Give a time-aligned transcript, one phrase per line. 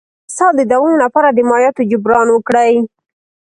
[0.03, 2.73] د اسهال د دوام لپاره د مایعاتو جبران وکړئ